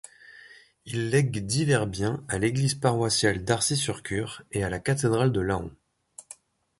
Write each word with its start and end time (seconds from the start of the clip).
Il 0.85 1.11
lègue 1.11 1.45
divers 1.45 1.85
biens 1.85 2.23
à 2.27 2.39
l'église 2.39 2.73
paroissiale 2.73 3.43
d'Arcy-sur-Cure 3.43 4.41
et 4.51 4.63
à 4.63 4.69
la 4.71 4.79
cathédrale 4.79 5.31
de 5.31 5.41
Laon. 5.41 5.69